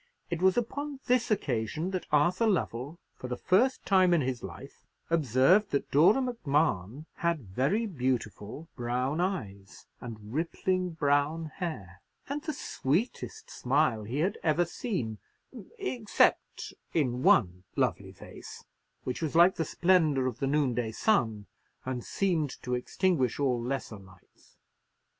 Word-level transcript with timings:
It 0.31 0.41
was 0.41 0.57
upon 0.57 0.99
this 1.05 1.29
occasion 1.29 1.91
that 1.91 2.07
Arthur 2.11 2.47
Lovell, 2.47 2.97
for 3.17 3.27
the 3.27 3.37
first 3.37 3.85
time 3.85 4.15
in 4.15 4.21
his 4.21 4.41
life, 4.41 4.87
observed 5.11 5.69
that 5.69 5.91
Dora 5.91 6.19
Macmahon 6.23 7.05
had 7.17 7.41
very 7.43 7.85
beautiful 7.85 8.67
brown 8.75 9.19
eyes, 9.21 9.85
and 9.99 10.33
rippling 10.33 10.89
brown 10.89 11.51
hair, 11.57 12.01
and 12.27 12.41
the 12.41 12.51
sweetest 12.51 13.51
smile 13.51 14.01
he 14.03 14.17
had 14.21 14.39
ever 14.41 14.65
seen—except 14.65 16.73
in 16.95 17.21
one 17.21 17.63
lovely 17.75 18.11
face, 18.11 18.65
which 19.03 19.21
was 19.21 19.35
like 19.35 19.53
the 19.57 19.63
splendour 19.65 20.25
of 20.25 20.39
the 20.39 20.47
noonday 20.47 20.91
sun, 20.91 21.45
and 21.85 22.03
seemed 22.03 22.59
to 22.63 22.73
extinguish 22.73 23.39
all 23.39 23.61
lesser 23.61 23.99
lights. 23.99 24.57